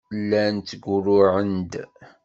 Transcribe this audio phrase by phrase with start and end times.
[0.19, 1.73] Llan ttgurruɛen-d.